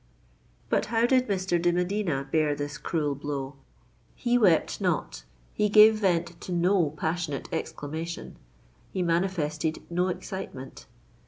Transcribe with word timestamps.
But 0.67 0.87
how 0.87 1.05
did 1.05 1.27
Mr. 1.27 1.61
de 1.61 1.71
Medina 1.71 2.27
bear 2.31 2.55
this 2.55 2.79
cruel 2.79 3.13
blow? 3.13 3.57
He 4.15 4.35
wept 4.35 4.81
not—he 4.81 5.69
gave 5.69 5.99
vent 5.99 6.41
to 6.41 6.51
no 6.51 6.89
passionate 6.97 7.47
exclamation—he 7.53 9.03
manifested 9.03 9.83
no 9.91 10.07
excitement. 10.07 10.87